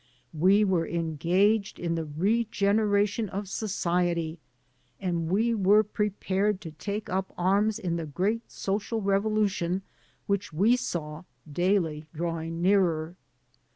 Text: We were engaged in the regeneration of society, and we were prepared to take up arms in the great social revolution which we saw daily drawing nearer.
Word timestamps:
We 0.33 0.63
were 0.63 0.87
engaged 0.87 1.77
in 1.77 1.93
the 1.93 2.05
regeneration 2.17 3.29
of 3.29 3.47
society, 3.47 4.39
and 4.99 5.29
we 5.29 5.53
were 5.53 5.83
prepared 5.83 6.59
to 6.61 6.71
take 6.71 7.07
up 7.07 7.31
arms 7.37 7.77
in 7.77 7.97
the 7.97 8.07
great 8.07 8.51
social 8.51 8.99
revolution 9.03 9.83
which 10.25 10.51
we 10.51 10.75
saw 10.75 11.25
daily 11.53 12.07
drawing 12.15 12.63
nearer. 12.63 13.15